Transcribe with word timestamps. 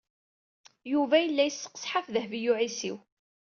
Yuba 0.91 1.15
yella 1.19 1.43
yesseqseḥ 1.45 1.93
ɣef 1.95 2.07
Dehbiya 2.13 2.51
u 2.51 2.53
Ɛisiw. 2.61 2.97